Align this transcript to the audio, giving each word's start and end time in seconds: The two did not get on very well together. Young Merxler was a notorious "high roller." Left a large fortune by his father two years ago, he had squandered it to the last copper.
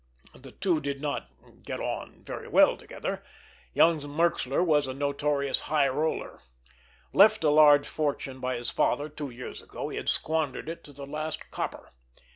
The 0.33 0.53
two 0.53 0.81
did 0.81 0.99
not 0.99 1.29
get 1.61 1.79
on 1.79 2.23
very 2.23 2.47
well 2.47 2.75
together. 2.75 3.23
Young 3.75 3.99
Merxler 4.01 4.63
was 4.65 4.87
a 4.87 4.95
notorious 4.95 5.59
"high 5.69 5.89
roller." 5.89 6.39
Left 7.13 7.43
a 7.43 7.51
large 7.51 7.87
fortune 7.87 8.39
by 8.39 8.55
his 8.55 8.71
father 8.71 9.09
two 9.09 9.29
years 9.29 9.61
ago, 9.61 9.89
he 9.89 9.97
had 9.97 10.09
squandered 10.09 10.69
it 10.69 10.83
to 10.85 10.91
the 10.93 11.05
last 11.05 11.51
copper. 11.51 11.91